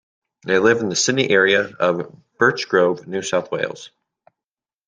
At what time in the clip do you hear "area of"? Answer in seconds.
1.29-2.11